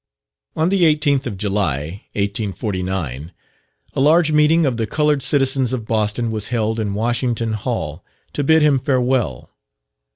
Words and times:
On 0.55 0.69
the 0.69 0.81
18th 0.81 1.27
of 1.27 1.37
July, 1.37 2.07
1849, 2.13 3.31
a 3.93 3.99
large 4.01 4.31
meeting 4.31 4.65
of 4.65 4.77
the 4.77 4.87
coloured 4.87 5.21
citizens 5.21 5.73
of 5.73 5.85
Boston 5.85 6.31
was 6.31 6.47
held 6.47 6.79
in 6.79 6.95
Washington 6.95 7.53
Hall 7.53 8.03
to 8.33 8.43
bid 8.43 8.63
him 8.63 8.79
farewell. 8.79 9.51